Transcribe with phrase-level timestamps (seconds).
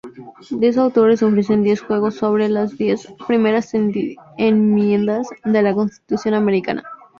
[0.49, 6.81] Diez autores ofrecen diez juegos sobre las diez primeras enmiendas de la constitución americana.